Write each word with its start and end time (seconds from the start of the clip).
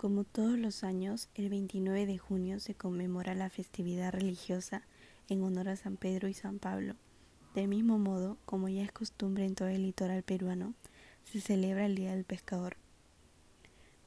Como 0.00 0.24
todos 0.24 0.58
los 0.58 0.82
años, 0.82 1.28
el 1.34 1.50
29 1.50 2.06
de 2.06 2.16
junio 2.16 2.58
se 2.58 2.74
conmemora 2.74 3.34
la 3.34 3.50
festividad 3.50 4.14
religiosa 4.14 4.80
en 5.28 5.42
honor 5.42 5.68
a 5.68 5.76
San 5.76 5.98
Pedro 5.98 6.26
y 6.26 6.32
San 6.32 6.58
Pablo. 6.58 6.94
Del 7.54 7.68
mismo 7.68 7.98
modo, 7.98 8.38
como 8.46 8.70
ya 8.70 8.82
es 8.82 8.92
costumbre 8.92 9.44
en 9.44 9.54
todo 9.54 9.68
el 9.68 9.82
litoral 9.82 10.22
peruano, 10.22 10.72
se 11.24 11.42
celebra 11.42 11.84
el 11.84 11.96
Día 11.96 12.12
del 12.14 12.24
Pescador. 12.24 12.78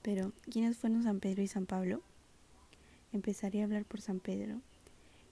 Pero, 0.00 0.32
¿quiénes 0.50 0.78
fueron 0.78 1.02
San 1.02 1.20
Pedro 1.20 1.42
y 1.42 1.48
San 1.48 1.66
Pablo? 1.66 2.00
Empezaré 3.12 3.60
a 3.60 3.64
hablar 3.64 3.84
por 3.84 4.00
San 4.00 4.18
Pedro. 4.18 4.62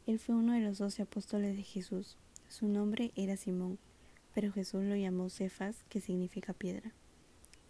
Él 0.07 0.19
fue 0.19 0.35
uno 0.35 0.53
de 0.53 0.61
los 0.61 0.77
doce 0.77 1.01
apóstoles 1.01 1.57
de 1.57 1.63
Jesús. 1.63 2.19
Su 2.51 2.69
nombre 2.69 3.13
era 3.17 3.39
Simón, 3.39 3.79
pero 4.35 4.53
Jesús 4.53 4.85
lo 4.85 4.95
llamó 4.95 5.31
Cefas, 5.31 5.85
que 5.89 6.03
significa 6.03 6.53
piedra 6.53 6.93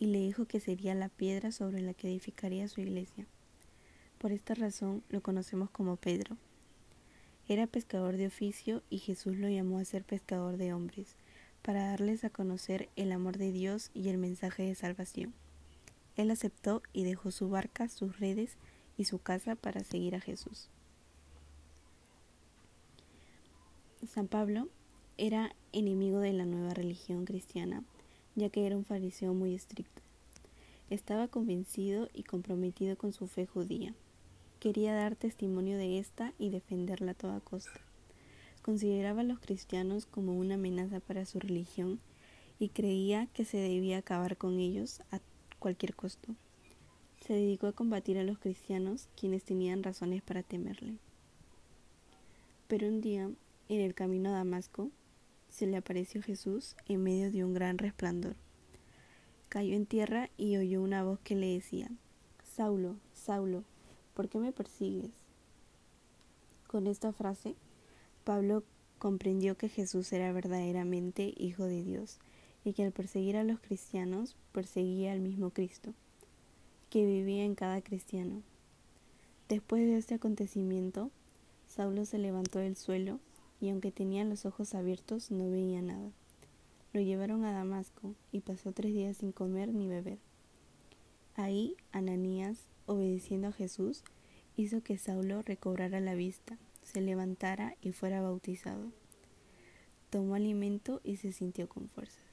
y 0.01 0.07
le 0.07 0.19
dijo 0.19 0.47
que 0.47 0.59
sería 0.59 0.95
la 0.95 1.11
piedra 1.11 1.53
sobre 1.53 1.83
la 1.83 1.93
que 1.95 2.09
edificaría 2.09 2.67
su 2.67 2.81
iglesia. 2.81 3.27
Por 4.19 4.33
esta 4.33 4.55
razón 4.55 5.05
lo 5.11 5.21
conocemos 5.21 5.71
como 5.71 5.97
Pedro. 5.97 6.37
Era 7.47 7.67
pescador 7.67 8.17
de 8.17 8.27
oficio 8.27 8.83
y 8.89 8.99
Jesús 8.99 9.37
lo 9.37 9.49
llamó 9.49 9.79
a 9.79 9.85
ser 9.85 10.03
pescador 10.03 10.57
de 10.57 10.73
hombres, 10.73 11.15
para 11.63 11.89
darles 11.89 12.25
a 12.25 12.31
conocer 12.31 12.89
el 12.97 13.13
amor 13.13 13.37
de 13.37 13.53
Dios 13.53 13.91
y 13.93 14.09
el 14.09 14.17
mensaje 14.17 14.63
de 14.63 14.75
salvación. 14.75 15.35
Él 16.17 16.31
aceptó 16.31 16.83
y 16.95 17.05
dejó 17.05 17.31
su 17.31 17.51
barca, 17.51 17.89
sus 17.89 18.19
redes 18.19 18.57
y 18.97 19.05
su 19.05 19.19
casa 19.19 19.55
para 19.55 19.85
seguir 19.85 20.15
a 20.15 20.21
Jesús. 20.21 20.69
San 24.09 24.29
Pablo 24.29 24.69
era 25.19 25.55
enemigo 25.73 26.21
de 26.21 26.33
la 26.33 26.47
nueva 26.47 26.73
religión 26.73 27.27
cristiana 27.27 27.85
ya 28.41 28.49
que 28.49 28.67
era 28.67 28.77
un 28.77 28.87
fariseo 28.87 29.35
muy 29.35 29.55
estricto. 29.55 30.01
Estaba 30.89 31.29
convencido 31.29 32.09
y 32.15 32.23
comprometido 32.23 32.97
con 32.97 33.13
su 33.13 33.29
fe 33.29 33.47
judía. 33.47 33.95
Quería 34.59 34.95
dar 34.95 35.15
testimonio 35.15 35.77
de 35.77 35.99
esta 35.99 36.33
y 36.39 36.49
defenderla 36.49 37.13
a 37.13 37.15
toda 37.15 37.41
costa. 37.41 37.81
Consideraba 38.63 39.21
a 39.21 39.25
los 39.25 39.41
cristianos 39.41 40.07
como 40.07 40.39
una 40.39 40.55
amenaza 40.55 41.01
para 41.01 41.27
su 41.27 41.39
religión 41.39 42.01
y 42.59 42.71
creía 42.71 43.27
que 43.27 43.45
se 43.45 43.59
debía 43.59 43.99
acabar 43.99 44.37
con 44.39 44.59
ellos 44.59 45.03
a 45.11 45.21
cualquier 45.59 45.95
costo. 45.95 46.35
Se 47.27 47.35
dedicó 47.35 47.67
a 47.67 47.73
combatir 47.73 48.19
a 48.19 48.25
los 48.25 48.39
cristianos, 48.39 49.09
quienes 49.19 49.45
tenían 49.45 49.83
razones 49.83 50.23
para 50.23 50.43
temerle. 50.43 50.95
Pero 52.69 52.89
un 52.89 53.03
día, 53.03 53.31
en 53.69 53.81
el 53.81 53.95
camino 53.95 54.31
a 54.31 54.33
Damasco, 54.33 54.91
se 55.51 55.67
le 55.67 55.77
apareció 55.77 56.23
Jesús 56.23 56.77
en 56.87 57.03
medio 57.03 57.31
de 57.31 57.45
un 57.45 57.53
gran 57.53 57.79
resplandor. 57.79 58.37
Cayó 59.49 59.75
en 59.75 59.87
tierra 59.87 60.31
y 60.37 60.57
oyó 60.57 60.81
una 60.81 61.03
voz 61.03 61.19
que 61.21 61.35
le 61.35 61.55
decía, 61.55 61.91
Saulo, 62.45 62.97
Saulo, 63.15 63.65
¿por 64.15 64.29
qué 64.29 64.39
me 64.39 64.53
persigues? 64.53 65.11
Con 66.67 66.87
esta 66.87 67.13
frase, 67.13 67.57
Pablo 68.25 68.63
comprendió 68.99 69.57
que 69.57 69.69
Jesús 69.69 70.13
era 70.13 70.33
verdaderamente 70.33 71.35
Hijo 71.37 71.65
de 71.65 71.83
Dios 71.83 72.19
y 72.65 72.75
que 72.75 72.85
al 72.85 72.93
perseguir 72.93 73.37
a 73.37 73.45
los 73.45 73.59
cristianos 73.59 74.37
perseguía 74.53 75.13
al 75.13 75.21
mismo 75.21 75.51
Cristo, 75.51 75.95
que 76.91 77.05
vivía 77.05 77.45
en 77.45 77.55
cada 77.55 77.81
cristiano. 77.81 78.43
Después 79.49 79.85
de 79.85 79.97
este 79.97 80.15
acontecimiento, 80.15 81.11
Saulo 81.67 82.05
se 82.05 82.19
levantó 82.19 82.61
del 82.61 82.77
suelo 82.77 83.19
y 83.61 83.71
aunque 83.71 83.93
tenía 83.93 84.25
los 84.25 84.47
ojos 84.47 84.75
abiertos 84.75 85.31
no 85.31 85.51
veía 85.51 85.83
nada. 85.83 86.11
Lo 86.93 87.01
llevaron 87.01 87.45
a 87.45 87.53
Damasco 87.53 88.15
y 88.33 88.41
pasó 88.41 88.73
tres 88.73 88.93
días 88.93 89.19
sin 89.19 89.33
comer 89.33 89.69
ni 89.69 89.87
beber. 89.87 90.19
Ahí 91.37 91.77
Ananías, 91.93 92.67
obedeciendo 92.87 93.49
a 93.49 93.53
Jesús, 93.53 94.03
hizo 94.57 94.83
que 94.83 94.99
Saulo 94.99 95.43
recobrara 95.43 96.01
la 96.01 96.15
vista, 96.15 96.59
se 96.83 97.01
levantara 97.01 97.77
y 97.81 97.93
fuera 97.93 98.21
bautizado. 98.21 98.91
Tomó 100.11 100.35
alimento 100.35 101.01
y 101.05 101.17
se 101.17 101.33
sintió 101.33 101.69
con 101.69 101.89
fuerzas. 101.89 102.30